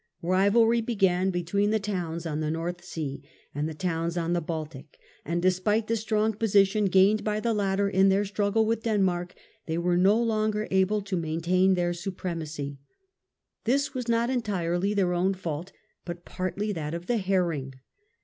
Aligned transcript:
Eivalry 0.23 0.81
began 0.83 1.29
between 1.29 1.69
the 1.69 1.79
towns 1.79 2.25
on 2.25 2.39
the 2.39 2.49
North 2.49 2.83
Sea 2.83 3.21
and 3.53 3.69
the 3.69 3.75
towns 3.75 4.17
on 4.17 4.33
the 4.33 4.41
Baltic, 4.41 4.97
and 5.23 5.43
despite 5.43 5.85
the 5.85 5.95
strong 5.95 6.33
position 6.33 6.85
gained 6.85 7.23
by 7.23 7.39
the 7.39 7.53
latter 7.53 7.87
in 7.87 8.09
their 8.09 8.25
struggle 8.25 8.65
with 8.65 8.81
Denmark, 8.81 9.35
they 9.67 9.77
were 9.77 9.97
no 9.97 10.19
longer 10.19 10.67
able 10.71 11.03
to 11.03 11.15
maintain 11.15 11.75
their 11.75 11.93
supremacy. 11.93 12.79
This 13.65 13.93
was 13.93 14.07
not 14.07 14.31
entirely 14.31 14.95
their 14.95 15.13
own 15.13 15.35
fault, 15.35 15.71
but 16.03 16.25
partly 16.25 16.71
that 16.71 16.95
of 16.95 17.05
the 17.05 17.17
herring. 17.17 17.75